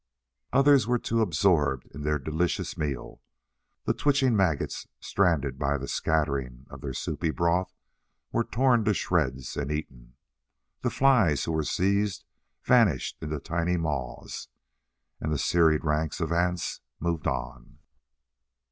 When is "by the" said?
5.59-5.87